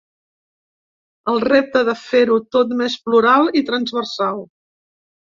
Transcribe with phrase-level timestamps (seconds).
[1.33, 4.41] El repte de fer-ho tot més plural i transversal.